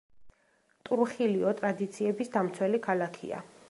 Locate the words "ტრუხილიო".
0.89-1.53